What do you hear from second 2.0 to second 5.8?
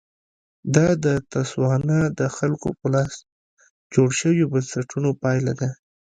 د خلکو په لاس جوړ شویو بنسټونو پایله ده.